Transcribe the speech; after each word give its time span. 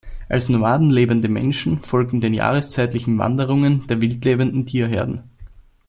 Als 0.29 0.49
Nomaden 0.49 0.89
lebende 0.89 1.29
Menschen 1.29 1.83
folgten 1.83 2.21
den 2.21 2.33
jahreszeitlichen 2.33 3.19
Wanderungen 3.19 3.85
der 3.85 4.01
wildlebenden 4.01 4.65
Tierherden. 4.65 5.29